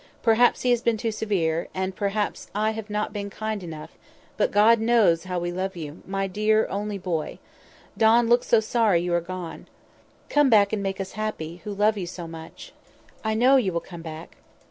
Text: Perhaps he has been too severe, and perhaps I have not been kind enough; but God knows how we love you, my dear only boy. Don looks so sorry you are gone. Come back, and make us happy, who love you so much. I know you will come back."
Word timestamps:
Perhaps 0.23 0.63
he 0.63 0.71
has 0.71 0.81
been 0.81 0.97
too 0.97 1.11
severe, 1.11 1.67
and 1.75 1.95
perhaps 1.95 2.47
I 2.55 2.71
have 2.71 2.89
not 2.89 3.13
been 3.13 3.29
kind 3.29 3.61
enough; 3.61 3.91
but 4.35 4.49
God 4.49 4.79
knows 4.79 5.25
how 5.25 5.37
we 5.37 5.51
love 5.51 5.75
you, 5.75 6.01
my 6.07 6.25
dear 6.25 6.67
only 6.71 6.97
boy. 6.97 7.37
Don 7.95 8.27
looks 8.27 8.47
so 8.47 8.59
sorry 8.61 8.99
you 9.03 9.13
are 9.13 9.21
gone. 9.21 9.67
Come 10.27 10.49
back, 10.49 10.73
and 10.73 10.81
make 10.81 10.99
us 10.99 11.11
happy, 11.11 11.57
who 11.65 11.71
love 11.71 11.99
you 11.99 12.07
so 12.07 12.27
much. 12.27 12.73
I 13.23 13.35
know 13.35 13.57
you 13.57 13.71
will 13.71 13.79
come 13.79 14.01
back." 14.01 14.37